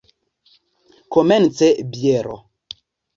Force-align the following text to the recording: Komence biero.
Komence 1.13 1.67
biero. 1.91 2.35